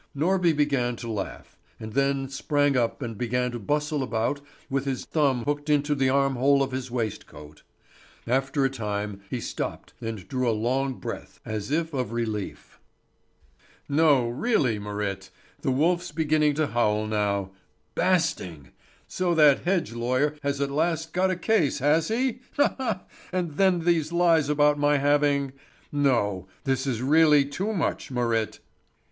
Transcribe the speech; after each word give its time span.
Norby 0.17 0.51
began 0.57 0.95
to 0.95 1.11
laugh, 1.11 1.59
and 1.79 1.93
then 1.93 2.27
sprang 2.27 2.75
up 2.75 3.03
and 3.03 3.15
began 3.15 3.51
to 3.51 3.59
bustle 3.59 4.01
about 4.01 4.41
with 4.67 4.85
his 4.85 5.05
thumb 5.05 5.43
hooked 5.43 5.69
into 5.69 5.93
the 5.93 6.09
armhole 6.09 6.63
of 6.63 6.71
his 6.71 6.89
waistcoat. 6.89 7.61
After 8.25 8.65
a 8.65 8.69
time 8.71 9.21
he 9.29 9.39
stopped 9.39 9.93
and 10.01 10.27
drew 10.27 10.49
a 10.49 10.57
long 10.59 10.95
breath 10.95 11.39
as 11.45 11.69
if 11.69 11.93
of 11.93 12.13
relief. 12.13 12.79
"No, 13.87 14.27
really, 14.27 14.79
Marit! 14.79 15.29
The 15.61 15.69
wolf's 15.69 16.11
beginning 16.11 16.55
to 16.55 16.65
howl 16.65 17.05
now. 17.05 17.51
Basting! 17.93 18.71
So 19.07 19.35
that 19.35 19.65
hedge 19.65 19.93
lawyer 19.93 20.35
has 20.41 20.59
at 20.59 20.71
last 20.71 21.13
got 21.13 21.29
a 21.29 21.35
case, 21.35 21.77
has 21.77 22.07
he? 22.07 22.39
Ha, 22.57 22.73
ha! 22.79 23.03
And 23.31 23.51
then 23.57 23.81
these 23.81 24.11
lies 24.11 24.49
about 24.49 24.79
my 24.79 24.97
having 24.97 25.53
No, 25.91 26.47
this 26.63 26.87
is 26.87 27.03
really 27.03 27.45
too 27.45 27.71
much, 27.71 28.09
Marit!" 28.09 28.59